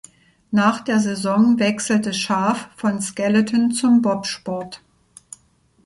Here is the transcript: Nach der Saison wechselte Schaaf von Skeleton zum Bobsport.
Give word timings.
Nach 0.49 0.79
der 0.81 0.99
Saison 0.99 1.59
wechselte 1.59 2.11
Schaaf 2.11 2.69
von 2.75 2.99
Skeleton 3.03 3.69
zum 3.69 4.01
Bobsport. 4.01 4.81